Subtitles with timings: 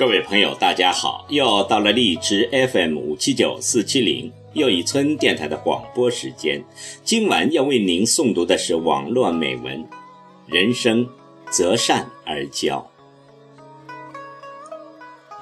[0.00, 1.26] 各位朋友，大家好！
[1.28, 6.64] 又到了荔枝 FM 五七九四七零又一村电台的广播时间。
[7.04, 9.84] 今晚要为您诵读的是网络美文
[10.46, 11.06] 《人生
[11.50, 12.90] 择善而交》，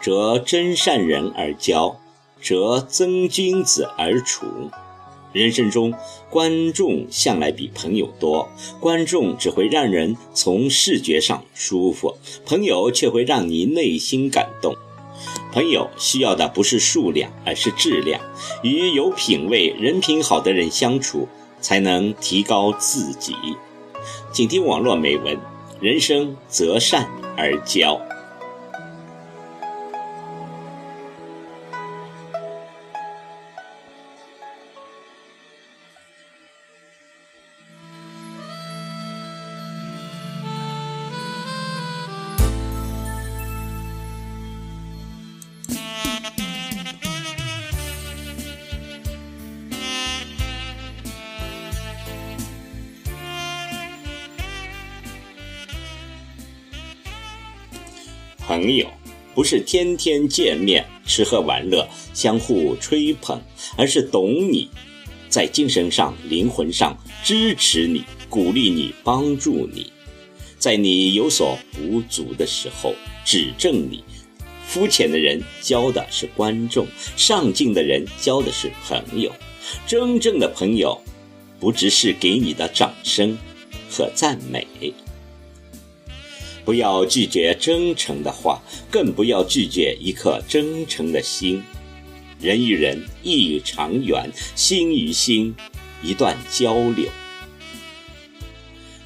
[0.05, 1.96] 择真善人而交，
[2.43, 4.45] 择真君子而处。
[5.32, 5.92] 人生中，
[6.30, 8.48] 观众向来比朋友多。
[8.80, 14.74] 观众只会让人从视觉上舒服，朋友却会让你内心感动。
[15.52, 18.20] 朋友需要的不是数量，而是质量。
[18.62, 21.29] 与有品位、人品好的人相处，
[21.60, 23.34] 才能提高自己。
[24.32, 25.38] 请听网络美文：
[25.80, 28.01] 人生择善而交。
[58.49, 58.87] 朋友
[59.35, 63.38] 不是天天见面吃喝玩乐相互吹捧，
[63.77, 64.71] 而是懂你，
[65.28, 69.93] 在精神上、灵魂上支持你、鼓励你、帮助你，
[70.59, 74.03] 在你有所不足的时候指正你。
[74.66, 76.87] 肤浅的人交的是观众，
[77.19, 79.31] 上进的人交的是朋友。
[79.87, 80.99] 真正的朋友，
[81.60, 83.37] 不只是给你的掌声
[83.91, 84.67] 和赞美。
[86.69, 91.62] 不要拒绝真诚的话，更不要拒绝一颗真诚的心。
[92.39, 95.55] 人与人，一长远；心与心，
[96.03, 97.09] 一段交流。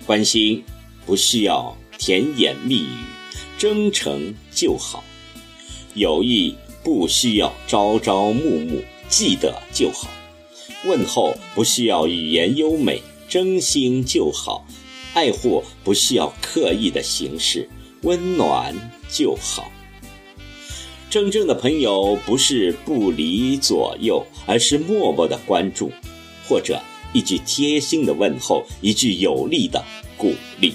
[0.05, 0.65] 关心
[1.07, 2.99] 不需要甜言蜜语，
[3.57, 5.05] 真诚就好；
[5.95, 10.09] 友谊不需要朝朝暮暮，记得就好；
[10.85, 14.67] 问候不需要语言优美，真心就好。
[15.15, 17.69] 爱护不需要刻意的形式，
[18.03, 18.75] 温暖
[19.11, 19.71] 就好。
[21.11, 25.93] 真正的朋友不是不离左右，而是默默的关注，
[26.49, 26.81] 或者
[27.13, 29.85] 一句贴心的问候，一句有力的
[30.17, 30.75] 鼓励。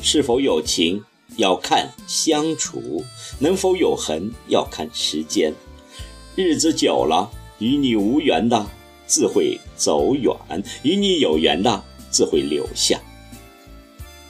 [0.00, 1.02] 是否有情
[1.36, 3.04] 要看相处，
[3.40, 5.52] 能否有痕要看时间。
[6.36, 8.64] 日子久了，与你无缘的。
[9.06, 10.34] 自会走远，
[10.82, 13.00] 与你有缘的自会留下。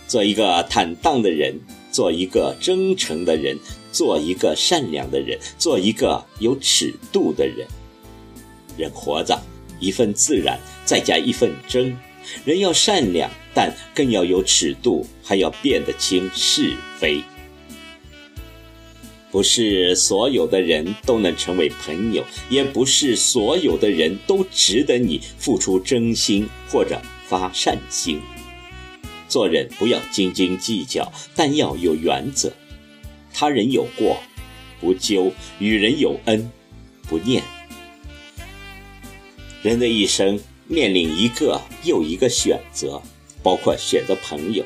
[0.07, 1.59] 做一个坦荡的人，
[1.91, 3.59] 做一个真诚的人，
[3.91, 7.67] 做一个善良的人，做一个有尺度的人。
[8.77, 9.41] 人活着，
[9.81, 11.97] 一份自然，再加一份真。
[12.45, 17.23] 人要善良，但更要有尺度，还要辨得清是非。
[19.35, 28.21] 不是所有的人都能成为朋友，也不是所有的人都值得你付出真心或者发善心。
[29.27, 32.53] 做人不要斤斤计较，但要有原则。
[33.33, 34.19] 他人有过，
[34.81, 36.49] 不究；与人有恩，
[37.09, 37.43] 不念。
[39.65, 43.03] 人的一生面临一个又一个选择，
[43.43, 44.65] 包括选择朋友。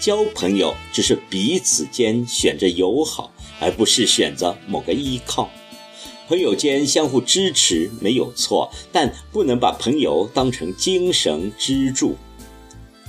[0.00, 3.31] 交朋友只是彼此间选择友好。
[3.62, 5.48] 而不是选择某个依靠，
[6.26, 12.16] 朋友间相互支持没有错，但不能把朋友当成精神支柱。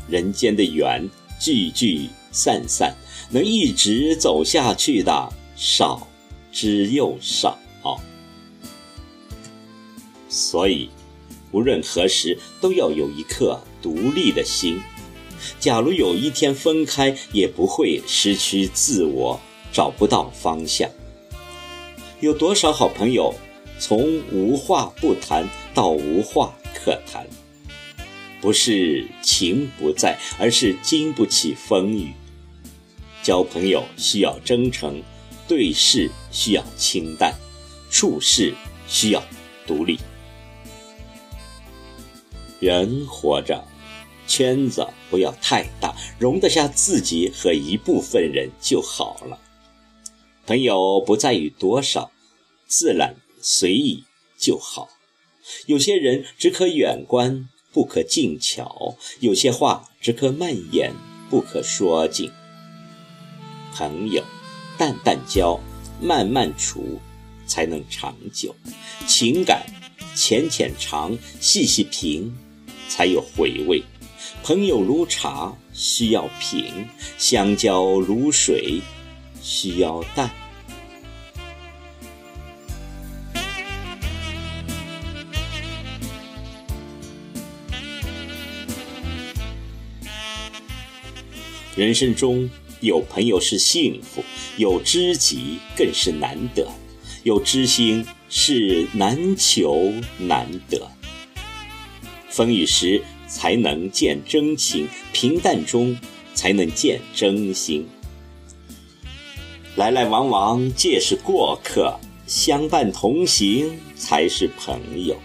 [0.08, 1.10] 人间的缘
[1.40, 2.96] 聚聚散散，
[3.32, 6.08] 能一直走下去的少
[6.52, 7.58] 之又少。
[10.30, 10.90] 所以，
[11.52, 14.80] 无论何时都要有一颗独立的心。
[15.60, 19.40] 假如有一天分开，也不会失去自我。
[19.74, 20.88] 找不到方向，
[22.20, 23.34] 有多少好朋友
[23.80, 27.26] 从无话不谈到无话可谈？
[28.40, 32.14] 不是情不在，而是经不起风雨。
[33.24, 35.02] 交朋友需要真诚，
[35.48, 37.34] 对事需要清淡，
[37.90, 38.54] 处事
[38.88, 39.24] 需要
[39.66, 39.98] 独立。
[42.60, 43.66] 人活着，
[44.28, 49.40] 圈子不要太大，容得下自己和一部分人就好了。
[50.46, 52.12] 朋友不在于多少，
[52.68, 54.04] 自然随意
[54.38, 54.90] 就好。
[55.68, 60.92] 有些人只可远观，不可近瞧；有些话只可慢言，
[61.30, 62.30] 不可说尽。
[63.74, 64.22] 朋友，
[64.78, 65.62] 淡淡交，
[66.02, 67.00] 慢慢处，
[67.48, 68.54] 才能长久。
[69.08, 69.66] 情感，
[70.14, 72.36] 浅浅尝，细细品，
[72.90, 73.82] 才有回味。
[74.44, 76.86] 朋友如茶，需要品；
[77.18, 78.82] 相交如水。
[79.44, 80.32] 需要淡。
[91.76, 92.50] 人生中
[92.82, 94.24] 有朋友是幸福，
[94.58, 96.68] 有知己更是难得，
[97.24, 100.88] 有知心是难求难得。
[102.30, 105.98] 风雨时才能见真情，平淡中
[106.36, 107.88] 才能见真心。
[109.76, 115.18] 来来往往皆是过客，相伴同行才是朋友。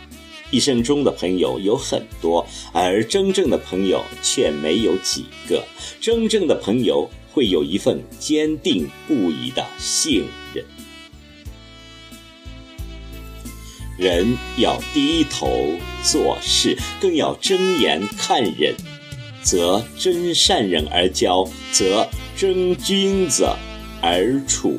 [0.51, 5.63] 一生中的朋友有很多，而真正的朋友却没有几个。
[6.01, 10.25] 真正的朋友会有一份坚定不移的信
[10.55, 10.65] 任。
[13.99, 18.75] 人要低头做事，更要睁眼看人。
[19.43, 23.49] 则真善人而交，则真君子
[24.01, 24.77] 而处。